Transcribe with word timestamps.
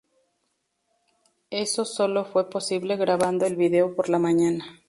Eso 1.51 1.85
solo 1.85 2.25
fue 2.25 2.49
posible 2.49 2.95
grabando 2.95 3.45
el 3.45 3.55
vídeo 3.55 3.95
por 3.95 4.09
la 4.09 4.17
mañana. 4.17 4.65